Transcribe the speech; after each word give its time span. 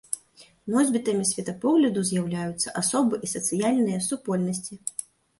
Носьбітамі 0.75 1.25
светапогляду 1.31 2.05
з'яўляюцца 2.09 2.73
асобы 2.81 3.19
і 3.27 3.29
сацыяльныя 3.33 3.99
супольнасці. 4.07 4.73